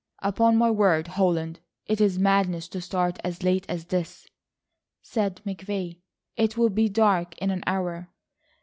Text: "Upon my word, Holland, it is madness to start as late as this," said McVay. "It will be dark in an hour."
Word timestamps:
"Upon 0.23 0.57
my 0.57 0.71
word, 0.71 1.09
Holland, 1.09 1.59
it 1.85 2.01
is 2.01 2.17
madness 2.17 2.67
to 2.69 2.81
start 2.81 3.19
as 3.23 3.43
late 3.43 3.67
as 3.69 3.85
this," 3.85 4.27
said 5.03 5.41
McVay. 5.45 5.99
"It 6.35 6.57
will 6.57 6.69
be 6.71 6.89
dark 6.89 7.37
in 7.37 7.51
an 7.51 7.63
hour." 7.67 8.09